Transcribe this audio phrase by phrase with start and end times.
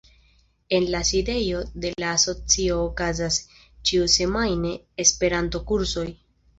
[0.69, 3.39] En la sidejo de la Asocio okazas
[3.91, 4.77] ĉiusemajne
[5.09, 6.13] Esperanto-kursoj.